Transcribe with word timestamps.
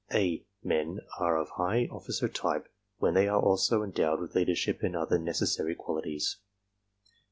"A" 0.11 0.43
men 0.63 1.01
are 1.19 1.37
of 1.37 1.49
high 1.49 1.87
officer 1.91 2.27
type 2.27 2.67
when 2.97 3.13
they 3.13 3.27
are 3.27 3.39
also 3.39 3.83
endowed 3.83 4.19
with 4.19 4.33
leader' 4.33 4.55
ship 4.55 4.81
and 4.81 4.95
other 4.95 5.19
necessary 5.19 5.75
qualities. 5.75 6.37